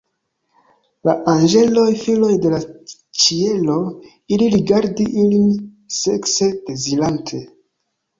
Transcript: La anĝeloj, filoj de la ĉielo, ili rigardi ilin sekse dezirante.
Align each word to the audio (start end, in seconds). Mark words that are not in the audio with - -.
La 1.07 1.13
anĝeloj, 1.33 1.83
filoj 2.05 2.29
de 2.45 2.53
la 2.53 2.61
ĉielo, 3.23 3.75
ili 4.37 4.47
rigardi 4.55 5.07
ilin 5.25 5.45
sekse 5.99 6.49
dezirante. 6.71 7.43